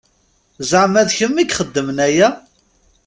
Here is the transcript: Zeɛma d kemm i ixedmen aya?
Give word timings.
Zeɛma 0.69 1.01
d 1.07 1.09
kemm 1.17 1.35
i 1.39 1.43
ixedmen 1.45 1.97
aya? 2.07 2.29